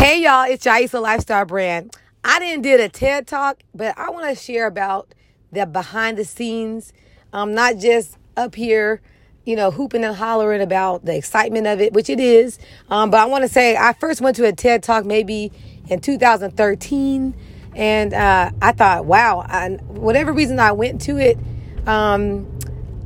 Hey 0.00 0.22
y'all, 0.22 0.50
it's 0.50 0.64
Jaisa 0.64 0.98
Lifestyle 0.98 1.44
Brand. 1.44 1.94
I 2.24 2.38
didn't 2.38 2.62
did 2.62 2.80
a 2.80 2.88
TED 2.88 3.26
talk, 3.26 3.62
but 3.74 3.96
I 3.98 4.08
want 4.08 4.34
to 4.34 4.34
share 4.34 4.66
about 4.66 5.14
the 5.52 5.66
behind 5.66 6.16
the 6.16 6.24
scenes. 6.24 6.94
I'm 7.34 7.52
not 7.52 7.76
just 7.76 8.16
up 8.34 8.54
here, 8.54 9.02
you 9.44 9.56
know, 9.56 9.70
hooping 9.70 10.02
and 10.02 10.16
hollering 10.16 10.62
about 10.62 11.04
the 11.04 11.14
excitement 11.14 11.66
of 11.66 11.82
it, 11.82 11.92
which 11.92 12.08
it 12.08 12.18
is. 12.18 12.58
Um, 12.88 13.10
but 13.10 13.20
I 13.20 13.26
want 13.26 13.44
to 13.44 13.48
say 13.48 13.76
I 13.76 13.92
first 13.92 14.22
went 14.22 14.36
to 14.36 14.46
a 14.46 14.52
TED 14.52 14.82
talk 14.82 15.04
maybe 15.04 15.52
in 15.90 16.00
2013, 16.00 17.34
and 17.76 18.14
uh, 18.14 18.52
I 18.62 18.72
thought, 18.72 19.04
wow, 19.04 19.44
I, 19.46 19.68
whatever 19.86 20.32
reason 20.32 20.58
I 20.60 20.72
went 20.72 21.02
to 21.02 21.18
it, 21.18 21.38
um, 21.86 22.50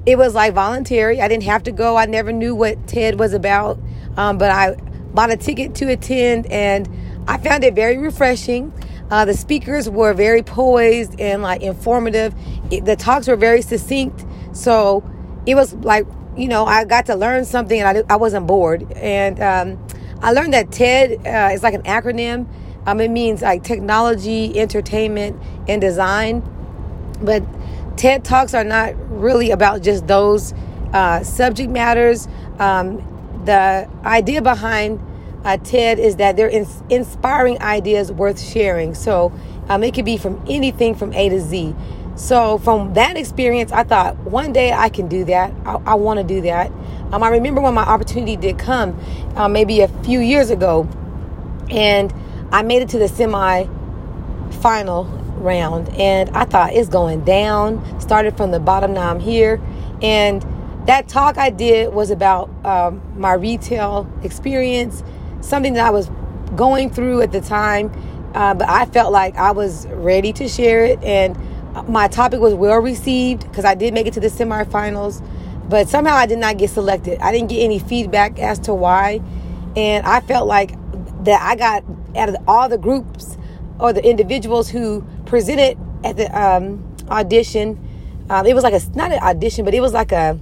it 0.06 0.16
was 0.16 0.32
like 0.32 0.54
voluntary. 0.54 1.20
I 1.20 1.26
didn't 1.26 1.42
have 1.42 1.64
to 1.64 1.72
go. 1.72 1.96
I 1.96 2.06
never 2.06 2.30
knew 2.30 2.54
what 2.54 2.86
TED 2.86 3.18
was 3.18 3.34
about, 3.34 3.80
um, 4.16 4.38
but 4.38 4.52
I 4.52 4.76
bought 5.14 5.30
a 5.30 5.36
ticket 5.36 5.74
to 5.76 5.90
attend, 5.90 6.46
and 6.46 6.88
I 7.26 7.38
found 7.38 7.64
it 7.64 7.74
very 7.74 7.98
refreshing. 7.98 8.72
Uh, 9.10 9.24
the 9.24 9.34
speakers 9.34 9.88
were 9.88 10.12
very 10.12 10.42
poised 10.42 11.18
and 11.20 11.42
like 11.42 11.62
informative. 11.62 12.34
It, 12.70 12.84
the 12.84 12.96
talks 12.96 13.28
were 13.28 13.36
very 13.36 13.62
succinct, 13.62 14.24
so 14.52 15.08
it 15.46 15.54
was 15.54 15.74
like 15.74 16.06
you 16.36 16.48
know 16.48 16.64
I 16.64 16.84
got 16.84 17.06
to 17.06 17.14
learn 17.14 17.44
something, 17.44 17.80
and 17.80 17.98
I, 17.98 18.14
I 18.14 18.16
wasn't 18.16 18.46
bored. 18.46 18.90
And 18.92 19.40
um, 19.40 19.86
I 20.20 20.32
learned 20.32 20.54
that 20.54 20.72
TED 20.72 21.26
uh, 21.26 21.54
is 21.54 21.62
like 21.62 21.74
an 21.74 21.82
acronym. 21.82 22.46
Um, 22.86 23.00
it 23.00 23.10
means 23.10 23.42
like 23.42 23.62
technology, 23.62 24.58
entertainment, 24.58 25.40
and 25.68 25.80
design. 25.80 26.42
But 27.22 27.42
TED 27.96 28.24
Talks 28.24 28.54
are 28.54 28.64
not 28.64 28.94
really 29.10 29.50
about 29.50 29.82
just 29.82 30.06
those 30.06 30.52
uh, 30.92 31.22
subject 31.22 31.70
matters. 31.70 32.28
Um, 32.58 33.13
the 33.44 33.88
idea 34.04 34.42
behind 34.42 35.00
uh, 35.44 35.56
TED 35.58 35.98
is 35.98 36.16
that 36.16 36.36
they're 36.36 36.48
in- 36.48 36.66
inspiring 36.88 37.60
ideas 37.60 38.10
worth 38.10 38.40
sharing. 38.40 38.94
So 38.94 39.32
um, 39.68 39.84
it 39.84 39.94
could 39.94 40.04
be 40.04 40.16
from 40.16 40.42
anything 40.48 40.94
from 40.94 41.12
A 41.12 41.28
to 41.28 41.40
Z. 41.40 41.74
So 42.16 42.58
from 42.58 42.94
that 42.94 43.16
experience, 43.16 43.72
I 43.72 43.84
thought 43.84 44.16
one 44.18 44.52
day 44.52 44.72
I 44.72 44.88
can 44.88 45.08
do 45.08 45.24
that. 45.24 45.52
I, 45.64 45.74
I 45.84 45.94
want 45.94 46.18
to 46.18 46.24
do 46.24 46.40
that. 46.42 46.70
Um, 47.12 47.22
I 47.22 47.28
remember 47.28 47.60
when 47.60 47.74
my 47.74 47.82
opportunity 47.82 48.36
did 48.36 48.58
come, 48.58 48.98
uh, 49.36 49.48
maybe 49.48 49.80
a 49.80 49.88
few 49.88 50.20
years 50.20 50.50
ago, 50.50 50.88
and 51.70 52.12
I 52.52 52.62
made 52.62 52.82
it 52.82 52.88
to 52.90 52.98
the 52.98 53.08
semi 53.08 53.66
final 54.62 55.04
round, 55.38 55.88
and 55.90 56.30
I 56.30 56.44
thought 56.44 56.72
it's 56.72 56.88
going 56.88 57.24
down. 57.24 58.00
Started 58.00 58.36
from 58.36 58.50
the 58.50 58.60
bottom, 58.60 58.94
now 58.94 59.10
I'm 59.10 59.20
here, 59.20 59.60
and 60.00 60.44
that 60.86 61.08
talk 61.08 61.38
I 61.38 61.50
did 61.50 61.94
was 61.94 62.10
about 62.10 62.50
um, 62.64 63.02
my 63.16 63.32
retail 63.32 64.10
experience, 64.22 65.02
something 65.40 65.74
that 65.74 65.86
I 65.86 65.90
was 65.90 66.10
going 66.56 66.90
through 66.90 67.22
at 67.22 67.32
the 67.32 67.40
time, 67.40 67.90
uh, 68.34 68.54
but 68.54 68.68
I 68.68 68.84
felt 68.86 69.12
like 69.12 69.36
I 69.36 69.52
was 69.52 69.86
ready 69.88 70.32
to 70.34 70.48
share 70.48 70.84
it. 70.84 71.02
And 71.02 71.38
my 71.88 72.08
topic 72.08 72.40
was 72.40 72.54
well 72.54 72.78
received 72.78 73.42
because 73.48 73.64
I 73.64 73.74
did 73.74 73.94
make 73.94 74.06
it 74.06 74.14
to 74.14 74.20
the 74.20 74.28
semifinals, 74.28 75.26
but 75.68 75.88
somehow 75.88 76.14
I 76.14 76.26
did 76.26 76.38
not 76.38 76.58
get 76.58 76.70
selected. 76.70 77.18
I 77.20 77.32
didn't 77.32 77.48
get 77.48 77.60
any 77.60 77.78
feedback 77.78 78.38
as 78.38 78.58
to 78.60 78.74
why. 78.74 79.20
And 79.76 80.06
I 80.06 80.20
felt 80.20 80.46
like 80.46 80.72
that 81.24 81.40
I 81.40 81.56
got 81.56 81.84
out 82.16 82.28
of 82.28 82.36
all 82.46 82.68
the 82.68 82.78
groups 82.78 83.38
or 83.80 83.92
the 83.92 84.04
individuals 84.04 84.68
who 84.68 85.04
presented 85.24 85.78
at 86.04 86.16
the 86.16 86.26
um, 86.38 86.94
audition, 87.08 87.80
um, 88.30 88.46
it 88.46 88.54
was 88.54 88.62
like 88.62 88.74
a, 88.74 88.80
not 88.96 89.10
an 89.10 89.18
audition, 89.20 89.64
but 89.64 89.74
it 89.74 89.80
was 89.80 89.92
like 89.92 90.12
a, 90.12 90.38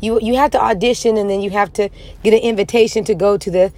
you 0.00 0.20
you 0.20 0.36
have 0.36 0.50
to 0.52 0.60
audition 0.60 1.16
and 1.16 1.28
then 1.28 1.40
you 1.40 1.50
have 1.50 1.72
to 1.74 1.88
get 2.22 2.34
an 2.34 2.40
invitation 2.40 3.04
to 3.04 3.14
go 3.14 3.36
to 3.36 3.50
the 3.50 3.72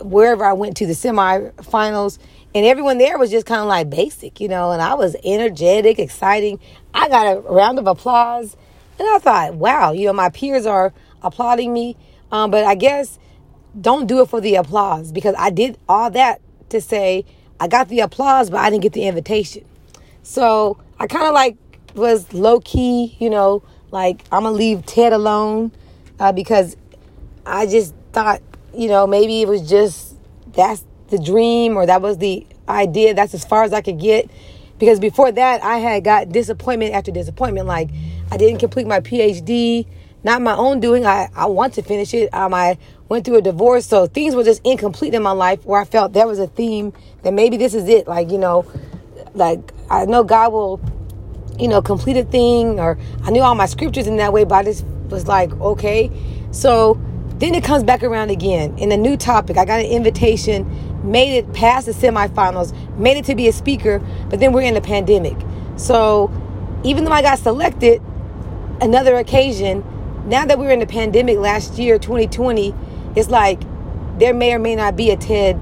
wherever 0.00 0.44
I 0.44 0.52
went 0.52 0.76
to 0.78 0.86
the 0.86 0.92
semifinals 0.92 2.18
and 2.54 2.64
everyone 2.64 2.98
there 2.98 3.18
was 3.18 3.30
just 3.30 3.46
kind 3.46 3.60
of 3.60 3.66
like 3.66 3.90
basic, 3.90 4.40
you 4.40 4.46
know, 4.46 4.70
and 4.70 4.80
I 4.80 4.94
was 4.94 5.16
energetic, 5.24 5.98
exciting. 5.98 6.60
I 6.92 7.08
got 7.08 7.36
a 7.36 7.40
round 7.40 7.80
of 7.80 7.88
applause 7.88 8.56
and 8.98 9.08
I 9.08 9.18
thought, 9.18 9.54
wow, 9.54 9.90
you 9.90 10.06
know, 10.06 10.12
my 10.12 10.28
peers 10.28 10.64
are 10.64 10.92
applauding 11.22 11.72
me. 11.72 11.96
Um, 12.30 12.52
but 12.52 12.64
I 12.64 12.76
guess 12.76 13.18
don't 13.80 14.06
do 14.06 14.20
it 14.22 14.28
for 14.28 14.40
the 14.40 14.54
applause 14.54 15.10
because 15.10 15.34
I 15.36 15.50
did 15.50 15.78
all 15.88 16.10
that 16.12 16.40
to 16.68 16.80
say 16.80 17.24
I 17.58 17.66
got 17.66 17.88
the 17.88 18.00
applause, 18.00 18.50
but 18.50 18.60
I 18.60 18.70
didn't 18.70 18.82
get 18.82 18.92
the 18.92 19.06
invitation. 19.06 19.64
So 20.22 20.78
I 20.98 21.08
kind 21.08 21.26
of 21.26 21.34
like 21.34 21.56
was 21.94 22.32
low 22.32 22.60
key, 22.60 23.16
you 23.18 23.30
know, 23.30 23.64
like, 23.94 24.24
I'm 24.32 24.42
going 24.42 24.52
to 24.54 24.58
leave 24.58 24.84
Ted 24.84 25.12
alone 25.12 25.70
uh, 26.18 26.32
because 26.32 26.76
I 27.46 27.66
just 27.66 27.94
thought, 28.12 28.42
you 28.74 28.88
know, 28.88 29.06
maybe 29.06 29.40
it 29.40 29.46
was 29.46 29.68
just 29.70 30.16
that's 30.52 30.84
the 31.08 31.18
dream 31.18 31.76
or 31.76 31.86
that 31.86 32.02
was 32.02 32.18
the 32.18 32.44
idea. 32.68 33.14
That's 33.14 33.34
as 33.34 33.44
far 33.44 33.62
as 33.62 33.72
I 33.72 33.80
could 33.82 34.00
get. 34.00 34.28
Because 34.80 34.98
before 34.98 35.30
that, 35.30 35.62
I 35.62 35.78
had 35.78 36.02
got 36.02 36.30
disappointment 36.30 36.92
after 36.92 37.12
disappointment. 37.12 37.68
Like, 37.68 37.90
I 38.32 38.36
didn't 38.36 38.58
complete 38.58 38.88
my 38.88 38.98
PhD, 38.98 39.86
not 40.24 40.42
my 40.42 40.56
own 40.56 40.80
doing. 40.80 41.06
I, 41.06 41.28
I 41.36 41.46
want 41.46 41.74
to 41.74 41.82
finish 41.82 42.12
it. 42.14 42.34
Um, 42.34 42.52
I 42.52 42.76
went 43.08 43.24
through 43.24 43.36
a 43.36 43.42
divorce. 43.42 43.86
So 43.86 44.08
things 44.08 44.34
were 44.34 44.42
just 44.42 44.60
incomplete 44.66 45.14
in 45.14 45.22
my 45.22 45.30
life 45.30 45.64
where 45.64 45.80
I 45.80 45.84
felt 45.84 46.14
there 46.14 46.26
was 46.26 46.40
a 46.40 46.48
theme 46.48 46.92
that 47.22 47.32
maybe 47.32 47.56
this 47.56 47.74
is 47.74 47.88
it. 47.88 48.08
Like, 48.08 48.32
you 48.32 48.38
know, 48.38 48.66
like 49.34 49.72
I 49.88 50.04
know 50.04 50.24
God 50.24 50.52
will 50.52 50.80
you 51.58 51.68
know, 51.68 51.80
complete 51.80 52.16
a 52.16 52.24
thing, 52.24 52.80
or 52.80 52.98
I 53.22 53.30
knew 53.30 53.42
all 53.42 53.54
my 53.54 53.66
scriptures 53.66 54.06
in 54.06 54.16
that 54.16 54.32
way, 54.32 54.44
but 54.44 54.54
I 54.56 54.62
just 54.64 54.84
was 55.08 55.26
like, 55.26 55.52
okay. 55.60 56.10
So 56.50 57.00
then 57.38 57.54
it 57.54 57.64
comes 57.64 57.82
back 57.82 58.02
around 58.02 58.30
again 58.30 58.76
in 58.78 58.92
a 58.92 58.96
new 58.96 59.16
topic. 59.16 59.56
I 59.56 59.64
got 59.64 59.80
an 59.80 59.86
invitation, 59.86 61.10
made 61.10 61.36
it 61.36 61.52
past 61.52 61.86
the 61.86 61.92
semifinals, 61.92 62.72
made 62.96 63.16
it 63.16 63.24
to 63.26 63.34
be 63.34 63.48
a 63.48 63.52
speaker, 63.52 64.00
but 64.30 64.40
then 64.40 64.52
we're 64.52 64.62
in 64.62 64.76
a 64.76 64.80
pandemic. 64.80 65.36
So 65.76 66.30
even 66.84 67.04
though 67.04 67.12
I 67.12 67.22
got 67.22 67.38
selected, 67.38 68.02
another 68.80 69.16
occasion, 69.16 69.84
now 70.26 70.46
that 70.46 70.58
we're 70.58 70.70
in 70.70 70.80
the 70.80 70.86
pandemic 70.86 71.38
last 71.38 71.78
year, 71.78 71.98
2020, 71.98 72.74
it's 73.16 73.28
like 73.28 73.60
there 74.18 74.32
may 74.32 74.54
or 74.54 74.58
may 74.58 74.76
not 74.76 74.96
be 74.96 75.10
a 75.10 75.16
TED 75.16 75.60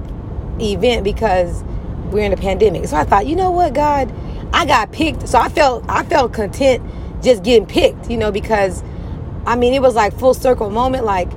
event 0.59 1.03
because 1.03 1.63
we're 2.11 2.23
in 2.23 2.33
a 2.33 2.37
pandemic. 2.37 2.87
So 2.87 2.95
I 2.97 3.03
thought, 3.03 3.25
you 3.25 3.35
know 3.35 3.51
what, 3.51 3.73
God, 3.73 4.13
I 4.53 4.65
got 4.65 4.91
picked, 4.91 5.27
so 5.27 5.39
I 5.39 5.49
felt 5.49 5.83
I 5.89 6.03
felt 6.03 6.31
content 6.31 6.83
just 7.23 7.43
getting 7.43 7.65
picked, 7.65 8.09
you 8.09 8.17
know, 8.17 8.31
because 8.31 8.83
I 9.45 9.55
mean 9.55 9.73
it 9.73 9.81
was 9.81 9.95
like 9.95 10.17
full 10.17 10.35
circle 10.35 10.69
moment. 10.69 11.05
Like 11.05 11.31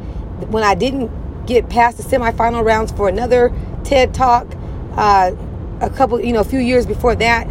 when 0.51 0.63
I 0.63 0.75
didn't 0.75 1.11
get 1.47 1.69
past 1.71 1.97
the 1.97 2.03
semifinal 2.03 2.65
rounds 2.65 2.93
for 2.93 3.09
another 3.09 3.53
TED 3.85 4.13
Talk, 4.13 4.47
uh, 4.93 5.33
a 5.81 5.91
couple, 5.91 6.21
you 6.21 6.33
know, 6.33 6.41
a 6.41 6.45
few 6.45 6.59
years 6.61 6.85
before 6.87 7.15
that. 7.17 7.47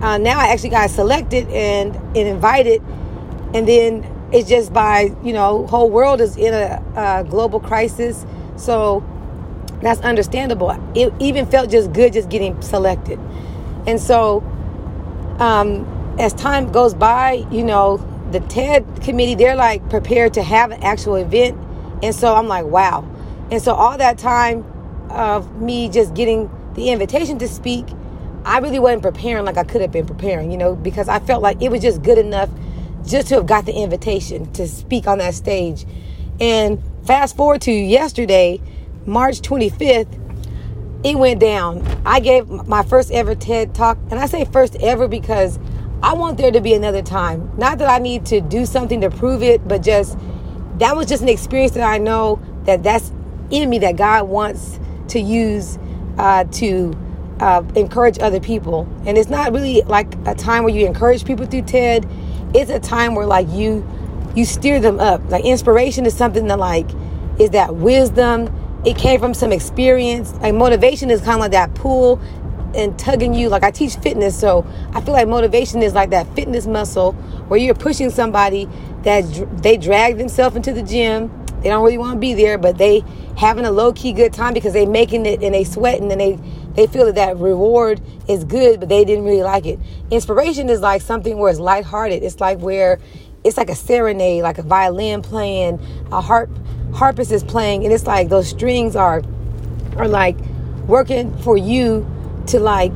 Uh, 0.00 0.16
now 0.16 0.38
I 0.38 0.48
actually 0.48 0.70
got 0.70 0.88
selected 0.88 1.46
and 1.48 1.94
and 1.94 2.16
invited, 2.16 2.80
and 3.52 3.68
then 3.68 4.06
it's 4.32 4.48
just 4.48 4.72
by 4.72 5.14
you 5.22 5.34
know 5.34 5.66
whole 5.66 5.90
world 5.90 6.22
is 6.22 6.38
in 6.38 6.54
a, 6.54 6.82
a 6.96 7.24
global 7.28 7.60
crisis, 7.60 8.24
so 8.56 9.04
that's 9.82 10.00
understandable. 10.00 10.70
It 10.94 11.12
even 11.18 11.44
felt 11.44 11.68
just 11.70 11.92
good 11.92 12.14
just 12.14 12.30
getting 12.30 12.60
selected, 12.62 13.20
and 13.86 14.00
so 14.00 14.42
um, 15.40 15.86
as 16.18 16.32
time 16.34 16.70
goes 16.70 16.94
by, 16.94 17.44
you 17.50 17.64
know, 17.64 17.96
the 18.30 18.40
TED 18.40 19.02
committee, 19.02 19.34
they're 19.34 19.56
like 19.56 19.88
prepared 19.90 20.34
to 20.34 20.42
have 20.42 20.70
an 20.70 20.82
actual 20.82 21.16
event. 21.16 21.58
And 22.02 22.14
so 22.14 22.34
I'm 22.34 22.46
like, 22.46 22.66
wow. 22.66 23.08
And 23.50 23.60
so 23.60 23.74
all 23.74 23.98
that 23.98 24.18
time 24.18 24.64
of 25.10 25.60
me 25.60 25.88
just 25.88 26.14
getting 26.14 26.50
the 26.74 26.90
invitation 26.90 27.38
to 27.38 27.48
speak, 27.48 27.86
I 28.44 28.58
really 28.58 28.78
wasn't 28.78 29.02
preparing 29.02 29.44
like 29.44 29.56
I 29.56 29.64
could 29.64 29.80
have 29.80 29.92
been 29.92 30.06
preparing, 30.06 30.50
you 30.50 30.58
know, 30.58 30.76
because 30.76 31.08
I 31.08 31.18
felt 31.20 31.42
like 31.42 31.60
it 31.62 31.70
was 31.70 31.82
just 31.82 32.02
good 32.02 32.18
enough 32.18 32.50
just 33.06 33.28
to 33.28 33.36
have 33.36 33.46
got 33.46 33.66
the 33.66 33.72
invitation 33.72 34.52
to 34.52 34.68
speak 34.68 35.06
on 35.06 35.18
that 35.18 35.34
stage. 35.34 35.86
And 36.40 36.82
fast 37.06 37.36
forward 37.36 37.62
to 37.62 37.72
yesterday, 37.72 38.60
March 39.06 39.40
25th, 39.40 40.19
it 41.02 41.18
went 41.18 41.40
down. 41.40 41.86
I 42.04 42.20
gave 42.20 42.48
my 42.48 42.82
first 42.82 43.10
ever 43.10 43.34
TED 43.34 43.74
talk, 43.74 43.98
and 44.10 44.18
I 44.18 44.26
say 44.26 44.44
first 44.44 44.76
ever 44.76 45.08
because 45.08 45.58
I 46.02 46.14
want 46.14 46.38
there 46.38 46.50
to 46.50 46.60
be 46.60 46.74
another 46.74 47.02
time. 47.02 47.50
Not 47.56 47.78
that 47.78 47.88
I 47.88 47.98
need 47.98 48.26
to 48.26 48.40
do 48.40 48.66
something 48.66 49.00
to 49.00 49.10
prove 49.10 49.42
it, 49.42 49.66
but 49.66 49.82
just 49.82 50.18
that 50.78 50.96
was 50.96 51.06
just 51.06 51.22
an 51.22 51.28
experience 51.28 51.72
that 51.72 51.88
I 51.88 51.98
know 51.98 52.40
that 52.64 52.82
that's 52.82 53.12
in 53.50 53.68
me 53.68 53.78
that 53.80 53.96
God 53.96 54.28
wants 54.28 54.78
to 55.08 55.20
use 55.20 55.78
uh, 56.18 56.44
to 56.44 56.96
uh, 57.40 57.62
encourage 57.74 58.18
other 58.18 58.40
people. 58.40 58.86
And 59.06 59.16
it's 59.16 59.30
not 59.30 59.52
really 59.52 59.82
like 59.82 60.14
a 60.26 60.34
time 60.34 60.64
where 60.64 60.74
you 60.74 60.86
encourage 60.86 61.24
people 61.24 61.46
through 61.46 61.62
TED. 61.62 62.06
It's 62.54 62.70
a 62.70 62.80
time 62.80 63.14
where 63.14 63.26
like 63.26 63.48
you 63.50 63.86
you 64.34 64.44
steer 64.44 64.80
them 64.80 65.00
up. 65.00 65.22
Like 65.30 65.44
inspiration 65.44 66.06
is 66.06 66.14
something 66.14 66.46
that 66.48 66.58
like 66.58 66.88
is 67.38 67.50
that 67.50 67.74
wisdom 67.74 68.54
it 68.84 68.96
came 68.96 69.20
from 69.20 69.34
some 69.34 69.52
experience. 69.52 70.32
Like 70.34 70.54
motivation 70.54 71.10
is 71.10 71.20
kind 71.20 71.34
of 71.34 71.40
like 71.40 71.52
that 71.52 71.74
pull 71.74 72.20
and 72.74 72.98
tugging 72.98 73.34
you. 73.34 73.48
Like 73.48 73.62
I 73.62 73.70
teach 73.70 73.96
fitness, 73.96 74.38
so 74.38 74.66
I 74.92 75.00
feel 75.00 75.12
like 75.12 75.28
motivation 75.28 75.82
is 75.82 75.94
like 75.94 76.10
that 76.10 76.26
fitness 76.34 76.66
muscle 76.66 77.12
where 77.48 77.58
you're 77.58 77.74
pushing 77.74 78.10
somebody 78.10 78.68
that 79.02 79.24
they 79.62 79.76
drag 79.76 80.18
themselves 80.18 80.56
into 80.56 80.72
the 80.72 80.82
gym. 80.82 81.30
They 81.62 81.68
don't 81.68 81.84
really 81.84 81.98
want 81.98 82.14
to 82.14 82.20
be 82.20 82.32
there, 82.32 82.56
but 82.56 82.78
they 82.78 83.04
having 83.36 83.66
a 83.66 83.70
low 83.70 83.92
key 83.92 84.12
good 84.12 84.32
time 84.32 84.54
because 84.54 84.72
they 84.72 84.86
making 84.86 85.26
it 85.26 85.42
and 85.42 85.54
they 85.54 85.64
sweating 85.64 86.10
and 86.10 86.20
they 86.20 86.38
they 86.74 86.86
feel 86.86 87.04
that 87.06 87.16
that 87.16 87.36
reward 87.36 88.00
is 88.28 88.44
good, 88.44 88.80
but 88.80 88.88
they 88.88 89.04
didn't 89.04 89.24
really 89.24 89.42
like 89.42 89.66
it. 89.66 89.78
Inspiration 90.10 90.70
is 90.70 90.80
like 90.80 91.02
something 91.02 91.36
where 91.36 91.50
it's 91.50 91.58
lighthearted. 91.58 92.22
It's 92.22 92.40
like 92.40 92.60
where 92.60 92.98
it's 93.42 93.56
like 93.56 93.68
a 93.68 93.74
serenade, 93.74 94.42
like 94.42 94.58
a 94.58 94.62
violin 94.62 95.20
playing, 95.20 95.80
a 96.12 96.20
harp 96.20 96.50
harpist 96.92 97.32
is 97.32 97.44
playing, 97.44 97.84
and 97.84 97.92
it's 97.92 98.06
like 98.06 98.28
those 98.28 98.48
strings 98.48 98.96
are 98.96 99.22
are 99.96 100.08
like 100.08 100.36
working 100.86 101.36
for 101.38 101.56
you 101.56 102.06
to 102.46 102.58
like 102.58 102.92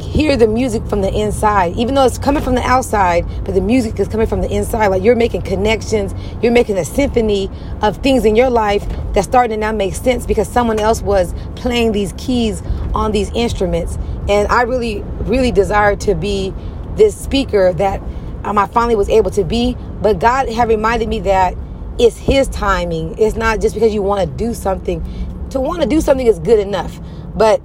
hear 0.00 0.36
the 0.36 0.46
music 0.46 0.86
from 0.86 1.00
the 1.00 1.12
inside, 1.12 1.76
even 1.76 1.94
though 1.94 2.04
it's 2.04 2.18
coming 2.18 2.42
from 2.42 2.54
the 2.54 2.62
outside, 2.62 3.26
but 3.44 3.54
the 3.54 3.60
music 3.60 3.98
is 3.98 4.08
coming 4.08 4.26
from 4.26 4.40
the 4.40 4.50
inside. 4.50 4.88
Like 4.88 5.02
you're 5.02 5.16
making 5.16 5.42
connections, 5.42 6.14
you're 6.42 6.52
making 6.52 6.78
a 6.78 6.84
symphony 6.84 7.50
of 7.82 7.98
things 7.98 8.24
in 8.24 8.36
your 8.36 8.50
life 8.50 8.86
that's 9.12 9.26
starting 9.26 9.56
to 9.56 9.60
now 9.60 9.72
make 9.72 9.94
sense 9.94 10.26
because 10.26 10.48
someone 10.48 10.78
else 10.78 11.02
was 11.02 11.34
playing 11.56 11.92
these 11.92 12.14
keys 12.16 12.62
on 12.94 13.12
these 13.12 13.30
instruments. 13.34 13.98
And 14.28 14.48
I 14.48 14.62
really, 14.62 15.02
really 15.22 15.52
desire 15.52 15.96
to 15.96 16.14
be 16.14 16.54
this 16.96 17.16
speaker 17.16 17.72
that 17.74 18.00
um, 18.44 18.58
I 18.58 18.66
finally 18.66 18.96
was 18.96 19.08
able 19.08 19.30
to 19.32 19.44
be. 19.44 19.76
But 20.00 20.18
God 20.18 20.48
had 20.48 20.68
reminded 20.68 21.08
me 21.08 21.20
that 21.20 21.56
it's 21.98 22.16
His 22.16 22.48
timing. 22.48 23.18
It's 23.18 23.36
not 23.36 23.60
just 23.60 23.74
because 23.74 23.92
you 23.92 24.02
want 24.02 24.28
to 24.28 24.36
do 24.36 24.54
something. 24.54 25.02
To 25.50 25.60
want 25.60 25.82
to 25.82 25.88
do 25.88 26.00
something 26.00 26.26
is 26.26 26.38
good 26.38 26.58
enough, 26.58 27.00
but 27.34 27.60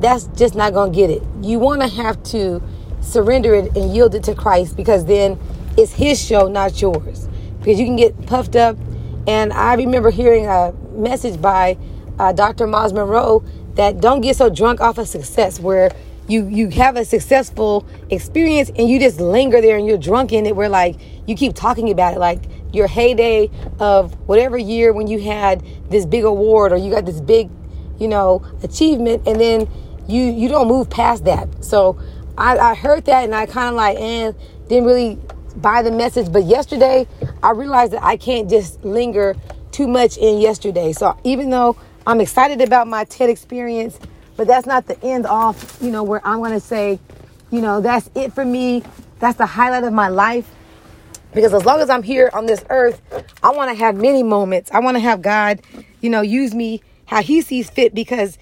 that's 0.00 0.26
just 0.28 0.54
not 0.54 0.72
going 0.72 0.92
to 0.92 0.96
get 0.96 1.10
it. 1.10 1.22
You 1.40 1.58
want 1.58 1.82
to 1.82 1.88
have 1.88 2.22
to 2.24 2.62
surrender 3.00 3.54
it 3.54 3.76
and 3.76 3.94
yield 3.94 4.14
it 4.14 4.24
to 4.24 4.34
Christ 4.34 4.76
because 4.76 5.04
then 5.04 5.38
it's 5.76 5.92
His 5.92 6.22
show, 6.24 6.48
not 6.48 6.80
yours. 6.80 7.28
Because 7.58 7.78
you 7.78 7.86
can 7.86 7.96
get 7.96 8.26
puffed 8.26 8.56
up. 8.56 8.76
And 9.26 9.52
I 9.52 9.74
remember 9.74 10.10
hearing 10.10 10.46
a 10.46 10.72
message 10.92 11.40
by 11.40 11.76
uh, 12.18 12.32
Dr. 12.32 12.66
Myles 12.66 12.92
Munroe 12.92 13.44
that 13.74 14.00
don't 14.00 14.20
get 14.20 14.36
so 14.36 14.48
drunk 14.50 14.80
off 14.80 14.98
of 14.98 15.06
success, 15.06 15.60
where 15.60 15.90
you 16.26 16.46
you 16.48 16.68
have 16.70 16.96
a 16.96 17.04
successful 17.04 17.86
experience 18.10 18.70
and 18.76 18.88
you 18.88 18.98
just 18.98 19.20
linger 19.20 19.60
there 19.60 19.78
and 19.78 19.86
you're 19.86 19.98
drunk 19.98 20.32
in 20.32 20.46
it. 20.46 20.56
Where 20.56 20.68
like 20.68 20.96
you 21.26 21.34
keep 21.36 21.54
talking 21.54 21.90
about 21.90 22.14
it, 22.14 22.18
like 22.18 22.40
your 22.72 22.86
heyday 22.86 23.50
of 23.78 24.14
whatever 24.28 24.58
year 24.58 24.92
when 24.92 25.06
you 25.06 25.18
had 25.20 25.62
this 25.90 26.04
big 26.06 26.24
award 26.24 26.72
or 26.72 26.76
you 26.76 26.90
got 26.90 27.06
this 27.06 27.20
big, 27.20 27.50
you 27.98 28.08
know, 28.08 28.44
achievement, 28.62 29.26
and 29.26 29.40
then 29.40 29.68
you 30.06 30.24
you 30.24 30.48
don't 30.48 30.68
move 30.68 30.88
past 30.90 31.24
that. 31.24 31.64
So 31.64 31.98
I, 32.36 32.58
I 32.58 32.74
heard 32.74 33.04
that 33.06 33.24
and 33.24 33.34
I 33.34 33.46
kind 33.46 33.68
of 33.68 33.74
like 33.74 33.98
and 33.98 34.34
didn't 34.68 34.84
really 34.84 35.18
buy 35.56 35.82
the 35.82 35.90
message. 35.90 36.32
But 36.32 36.44
yesterday 36.44 37.06
I 37.42 37.50
realized 37.50 37.92
that 37.92 38.04
I 38.04 38.16
can't 38.16 38.48
just 38.48 38.84
linger 38.84 39.34
too 39.72 39.88
much 39.88 40.16
in 40.16 40.40
yesterday. 40.40 40.92
So 40.92 41.18
even 41.24 41.50
though 41.50 41.76
I'm 42.06 42.20
excited 42.20 42.60
about 42.60 42.86
my 42.86 43.04
TED 43.04 43.28
experience, 43.28 43.98
but 44.36 44.46
that's 44.46 44.66
not 44.66 44.86
the 44.86 45.02
end 45.04 45.26
off. 45.26 45.78
You 45.80 45.90
know 45.90 46.02
where 46.04 46.26
I'm 46.26 46.40
gonna 46.40 46.60
say, 46.60 47.00
you 47.50 47.60
know, 47.60 47.80
that's 47.80 48.08
it 48.14 48.32
for 48.32 48.44
me. 48.44 48.82
That's 49.18 49.36
the 49.36 49.46
highlight 49.46 49.84
of 49.84 49.92
my 49.92 50.08
life. 50.08 50.48
Because 51.38 51.54
as 51.54 51.64
long 51.64 51.78
as 51.78 51.88
I'm 51.88 52.02
here 52.02 52.28
on 52.32 52.46
this 52.46 52.64
earth, 52.68 53.00
I 53.44 53.52
want 53.52 53.70
to 53.70 53.76
have 53.76 53.94
many 53.94 54.24
moments. 54.24 54.72
I 54.72 54.80
want 54.80 54.96
to 54.96 55.00
have 55.00 55.22
God, 55.22 55.60
you 56.00 56.10
know, 56.10 56.20
use 56.20 56.52
me 56.52 56.82
how 57.06 57.22
He 57.22 57.42
sees 57.42 57.70
fit 57.70 57.94
because 57.94 58.38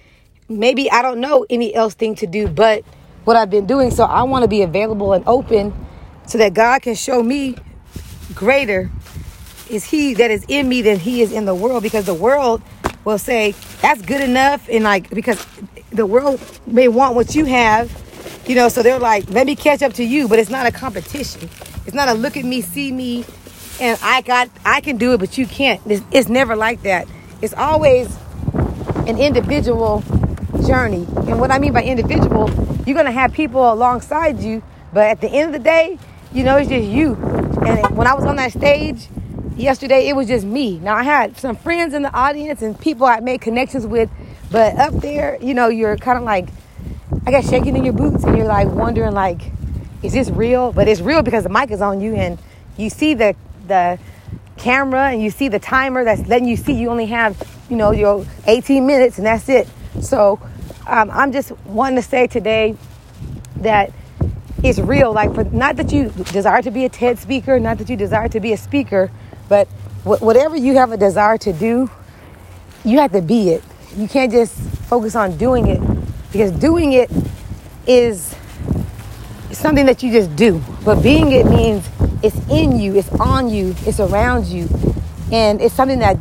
maybe 0.49 0.91
I 0.91 1.03
don't 1.03 1.21
know 1.21 1.45
any 1.51 1.75
else 1.75 1.93
thing 1.93 2.15
to 2.15 2.27
do 2.27 2.49
but 2.49 2.85
what 3.25 3.37
I've 3.37 3.51
been 3.51 3.67
doing. 3.67 3.91
So 3.91 4.05
I 4.05 4.23
want 4.23 4.45
to 4.45 4.49
be 4.49 4.63
available 4.63 5.13
and 5.13 5.23
open 5.29 5.75
so 6.27 6.39
that 6.39 6.55
God 6.55 6.81
can 6.81 6.95
show 6.95 7.23
me 7.23 7.57
greater 8.35 8.91
is 9.69 9.85
He 9.85 10.15
that 10.15 10.31
is 10.31 10.47
in 10.49 10.67
me 10.67 10.81
than 10.81 10.99
He 10.99 11.21
is 11.21 11.33
in 11.35 11.45
the 11.45 11.55
world 11.55 11.83
because 11.83 12.07
the 12.07 12.15
world 12.15 12.63
will 13.05 13.19
say 13.19 13.55
that's 13.83 14.01
good 14.01 14.23
enough 14.23 14.71
and 14.71 14.85
like 14.85 15.11
because 15.11 15.47
the 15.91 16.07
world 16.07 16.41
may 16.67 16.89
want 16.89 17.15
what 17.15 17.35
you 17.35 17.45
have 17.45 17.93
you 18.47 18.55
know 18.55 18.71
so 18.71 18.83
they're 18.83 18.99
like 18.99 19.29
let 19.29 19.47
me 19.47 19.55
catch 19.55 19.83
up 19.83 19.93
to 19.93 20.03
you 20.03 20.29
but 20.29 20.39
it's 20.39 20.51
not 20.51 20.65
a 20.65 20.73
competition 20.73 21.51
it's 21.87 21.95
not 21.95 22.09
a 22.09 22.15
look 22.15 22.37
at 22.37 22.45
me 22.45 22.61
see 22.61 22.93
me 22.93 23.25
and 23.81 23.99
i 24.03 24.21
got 24.23 24.49
i 24.65 24.81
can 24.81 24.97
do 24.97 25.13
it 25.13 25.19
but 25.19 25.39
you 25.39 25.47
can't 25.47 25.81
it's, 25.87 26.05
it's 26.11 26.29
never 26.29 26.57
like 26.57 26.83
that 26.83 27.07
it's 27.41 27.55
always 27.55 28.17
an 29.07 29.19
individual 29.19 30.03
journey. 30.67 31.07
And 31.29 31.41
what 31.41 31.51
I 31.51 31.59
mean 31.59 31.73
by 31.73 31.83
individual, 31.83 32.51
you're 32.87 33.03
to 33.03 33.11
have 33.11 33.33
people 33.33 33.73
alongside 33.73 34.41
you, 34.41 34.63
but 34.93 35.05
at 35.05 35.21
the 35.21 35.29
end 35.29 35.55
of 35.55 35.63
the 35.63 35.65
day, 35.65 35.99
you 36.33 36.45
know, 36.45 36.57
it's 36.57 36.69
just 36.69 36.87
you. 36.87 37.15
And 37.65 37.97
when 37.97 38.07
I 38.07 38.15
was 38.15 38.25
on 38.25 38.37
that 38.37 38.53
stage 38.53 39.09
yesterday, 39.57 40.09
it 40.09 40.17
was 40.17 40.27
just 40.29 40.45
me. 40.45 40.79
Now, 40.79 40.97
I 40.97 41.03
had 41.03 41.37
some 41.39 41.57
friends 41.57 41.95
in 41.95 42.03
the 42.03 42.13
audience 42.13 42.63
and 42.63 42.79
people 42.79 43.07
I 43.07 43.21
made 43.21 43.41
connections 43.41 43.87
with, 43.87 44.11
but 44.51 44.77
up 44.77 44.95
there, 44.95 45.39
you 45.41 45.55
know, 45.55 45.69
you're 45.69 45.97
kind 45.97 46.19
of 46.19 46.25
like, 46.25 46.49
I 47.27 47.31
got 47.31 47.45
shaking 47.45 47.77
in 47.77 47.85
your 47.85 47.95
boots 47.95 48.25
and 48.25 48.37
you're 48.37 48.47
like 48.47 48.69
wondering, 48.69 49.13
like, 49.13 49.53
is 50.03 50.13
this 50.13 50.31
real? 50.31 50.73
But 50.73 50.89
it's 50.89 51.01
real 51.01 51.23
because 51.23 51.45
the 51.45 51.51
mic 51.51 51.71
is 51.71 51.81
on 51.81 52.01
you 52.01 52.15
and 52.15 52.39
you 52.77 52.91
see 52.91 53.15
the, 53.15 53.35
the, 53.67 53.99
camera 54.57 55.11
and 55.11 55.23
you 55.23 55.29
see 55.31 55.49
the 55.49 55.59
timer 55.59 56.03
that's 56.03 56.27
letting 56.29 56.49
you 56.49 56.57
see 56.57 56.73
you 56.73 56.89
only 56.89 57.05
have 57.05 57.37
you 57.69 57.77
know 57.77 57.91
your 57.91 58.25
18 58.47 58.87
minutes 58.87 59.19
and 59.19 59.27
that's 59.27 59.51
it 59.51 59.69
so 60.01 60.41
um, 60.87 61.11
I'm 61.11 61.33
just 61.33 61.53
wanting 61.67 61.97
to 61.97 62.03
say 62.03 62.27
today 62.27 62.77
that 63.57 63.93
it's 64.63 64.79
real. 64.79 65.13
Like, 65.13 65.35
for, 65.35 65.45
not 65.45 65.77
that 65.77 65.93
you 65.93 66.11
desire 66.33 66.63
to 66.63 66.71
be 66.71 66.85
a 66.85 66.89
TED 66.89 67.19
speaker, 67.19 67.59
not 67.59 67.79
that 67.79 67.91
you 67.91 67.97
desire 67.97 68.29
to 68.29 68.41
be 68.41 68.53
a 68.53 68.57
speaker, 68.57 69.11
but 69.49 69.67
wh- 70.05 70.23
whatever 70.23 70.57
you 70.57 70.77
have 70.77 70.93
a 70.93 70.97
desire 70.97 71.39
to 71.39 71.53
do, 71.53 71.91
you 72.85 72.99
have 72.99 73.13
to 73.13 73.23
be 73.23 73.51
it. 73.51 73.65
You 73.97 74.07
can't 74.07 74.31
just 74.31 74.55
focus 74.89 75.17
on 75.17 75.37
doing 75.37 75.67
it 75.67 75.81
because 76.31 76.53
doing 76.53 76.93
it 76.93 77.11
is 77.87 78.35
something 79.57 79.87
that 79.87 80.03
you 80.03 80.13
just 80.13 80.35
do. 80.37 80.63
But 80.85 81.03
being 81.03 81.33
it 81.33 81.47
means 81.47 81.89
it's 82.23 82.37
in 82.51 82.79
you, 82.79 82.97
it's 82.97 83.11
on 83.15 83.49
you, 83.51 83.75
it's 83.87 84.01
around 84.01 84.47
you, 84.47 84.69
and 85.33 85.61
it's 85.61 85.75
something 85.75 86.01
that 86.01 86.19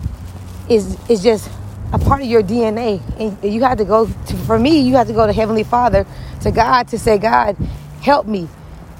is 0.69 0.97
is 1.09 1.23
just 1.23 1.49
a 1.93 1.99
part 1.99 2.21
of 2.21 2.27
your 2.27 2.43
DNA. 2.43 3.01
And 3.19 3.53
you 3.53 3.63
have 3.63 3.77
to 3.79 3.85
go 3.85 4.07
to, 4.07 4.37
for 4.45 4.59
me, 4.59 4.79
you 4.79 4.95
have 4.95 5.07
to 5.07 5.13
go 5.13 5.27
to 5.27 5.33
Heavenly 5.33 5.63
Father, 5.63 6.05
to 6.41 6.51
God, 6.51 6.87
to 6.89 6.99
say, 6.99 7.17
God, 7.17 7.55
help 8.01 8.27
me 8.27 8.49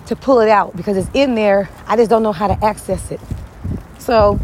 to 0.08 0.16
pull 0.16 0.40
it 0.42 0.50
out 0.50 0.76
because 0.76 0.98
it's 0.98 1.10
in 1.14 1.36
there. 1.36 1.70
I 1.88 1.96
just 1.96 2.10
don't 2.10 2.24
know 2.24 2.34
how 2.34 2.48
to 2.48 2.66
access 2.66 3.12
it. 3.12 3.20
So 4.00 4.40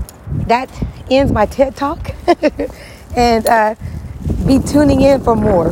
that 0.48 0.70
ends 1.12 1.32
my 1.32 1.46
TED 1.46 1.76
Talk. 1.76 2.12
and 3.16 3.46
uh, 3.48 3.76
be 4.46 4.60
tuning 4.60 5.02
in 5.02 5.24
for 5.24 5.36
more. 5.36 5.72